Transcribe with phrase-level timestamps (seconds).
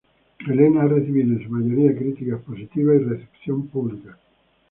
[0.47, 4.17] Helena ha recibido en su mayoría críticas positivas y recepción pública.